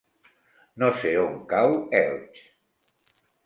[0.83, 2.43] No sé on cau Elx.